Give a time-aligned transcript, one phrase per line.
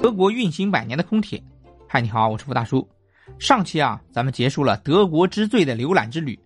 [0.00, 1.42] 德国运行百年的空铁。
[1.86, 2.88] 嗨，你好，我是付大叔。
[3.38, 6.38] 上期啊，咱们结束了德国之最的浏览之旅。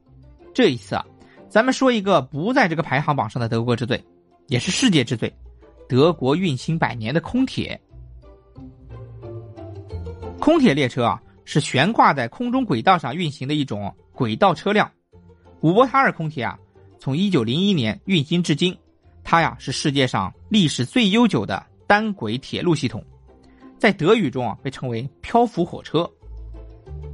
[0.53, 1.07] 这一次啊，
[1.49, 4.05] 咱们说一个不在这个排行榜上的德国之最，
[4.49, 5.33] 也是世界之最——
[5.89, 7.81] 德国运行百年的空铁。
[10.41, 14.91] 空铁列车啊，是悬挂在空中轨道上运行的一种轨道车辆。
[15.61, 16.59] 伍伯塔尔空铁啊，
[16.99, 18.77] 从一九零一年运行至今，
[19.23, 23.03] 它呀是世界上历史最悠久的单轨铁路系统。
[23.85, 26.11] 在德语中啊，被称为漂浮火车。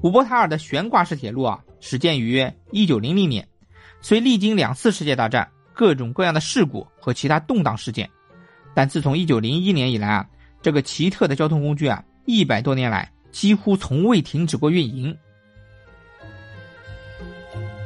[0.04, 3.44] 伍伯塔尔的悬挂式铁路啊，始建于一九零零年，
[4.00, 8.08] 虽历经两次世界大战、各种各样的事故和其他动荡事件，
[8.72, 10.28] 但自从一九零一年以来啊，
[10.62, 15.12] 这个奇特的交通工具啊，一百多年来几乎从未停止过运营。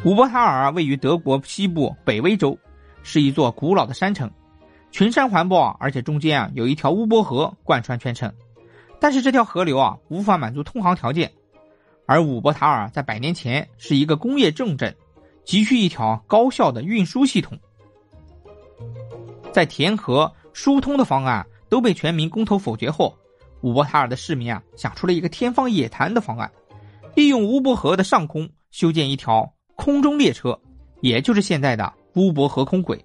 [0.04, 2.58] 伍伯塔尔位于德国西部北威州，
[3.02, 4.30] 是一座古老的山城，
[4.90, 8.30] 群山环抱，而且中间啊有一条乌波河贯穿全城。
[9.04, 11.30] 但是这条河流啊无法满足通航条件，
[12.06, 14.96] 而伍伯塔尔在百年前是一个工业重镇，
[15.44, 17.58] 急需一条高效的运输系统。
[19.52, 23.14] 在填河疏通的方案都被全民公投否决后，
[23.60, 26.50] 伍伯塔尔的市民啊想出了一个天方夜谭的方案，
[27.14, 30.58] 利用乌波河的上空修建一条空中列车，
[31.02, 33.04] 也就是现在的乌伯河空轨。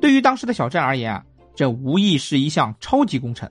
[0.00, 1.22] 对于当时的小镇而言啊，
[1.54, 3.46] 这无疑是一项超级工程。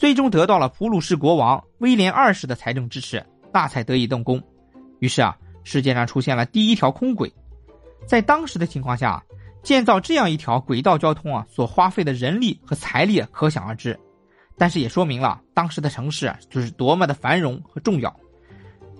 [0.00, 4.42] 最终得到了普鲁士国王威廉二世的财政支持，那才得以动工。
[4.98, 7.30] 于是啊，世界上出现了第一条空轨。
[8.06, 9.22] 在当时的情况下，
[9.62, 13.94] 建造这样一条轨道交通啊，所花费的人力和财力可想而知。
[14.56, 18.20] 但是也说明了当时的城市啊就是多么的繁荣和重要。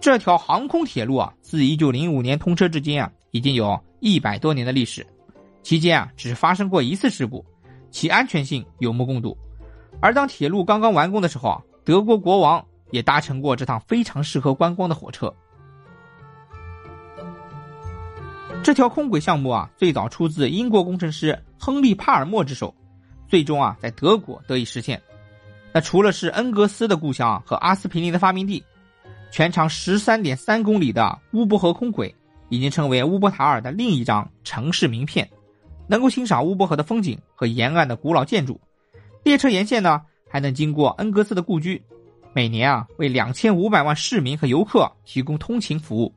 [0.02, 5.06] 这条航空铁路啊，自1905年通车至今啊，已经有一百多年的历史，
[5.62, 7.42] 期间啊，只发生过一次事故，
[7.90, 9.34] 其安全性有目共睹。
[10.02, 15.32] 而当铁路刚刚完工的时候啊，德国国王也搭乘过这趟非常适合观光的火车。
[18.62, 22.74] 这条空轨项目啊，最早出自英国工程师亨利·帕尔默之手，
[23.28, 25.00] 最终啊，在德国得以实现。
[25.72, 28.62] 那除了是恩格斯的故乡和阿司匹林的发明地，
[29.30, 32.14] 全长十三点三公里的乌伯河空轨，
[32.48, 35.28] 已经成为乌伯塔尔的另一张城市名片，
[35.86, 38.60] 能够欣赏乌伯河的风景和沿岸的古老建筑。
[39.22, 41.82] 列车沿线呢，还能经过恩格斯的故居，
[42.32, 46.14] 每年啊为两千五百万市民和游客提供通勤服务。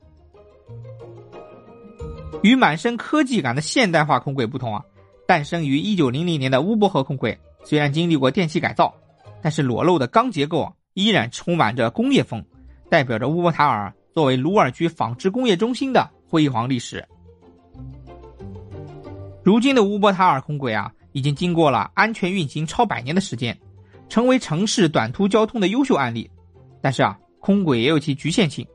[2.41, 4.83] 与满身科技感的现代化空轨不同啊，
[5.27, 8.93] 诞生于一九零零年的乌伯河空轨虽然经历过电气改造，
[9.41, 12.43] 但是裸露的钢结构啊依然充满着工业风，
[12.89, 17.05] 代表着乌伯塔尔作为鲁尔区纺织工业中心的辉煌历史。
[19.43, 20.89] 如今的乌伯塔尔空轨啊。
[21.13, 23.57] 已经经过了安全运行超百年的时间，
[24.09, 26.29] 成为城市短途交通的优秀案例。
[26.81, 28.67] 但是啊，空轨也有其局限性，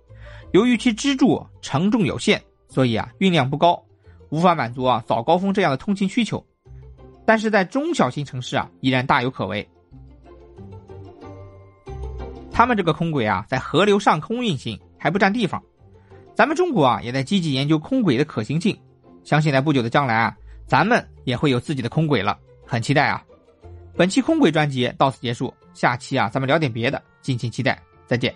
[0.53, 3.83] 由于其支柱承重有限，所以啊运量不高，
[4.31, 6.43] 无法满足啊早高峰这样的通勤需求。
[7.27, 9.69] 但是在中小型城市啊，依然大有可为。
[12.51, 15.63] 他们这个空轨啊，在河流上空运行还不占地方。
[16.35, 18.77] 咱们中国啊，也在积极研究空轨的可行性，
[19.25, 20.37] 相信在不久的将来啊。
[20.69, 23.25] 咱们也会有自己的空轨了，很期待啊！
[23.97, 28.33] 本期空轨专辑到此结束，下期啊咱们聊点别的，敬请期待，再见。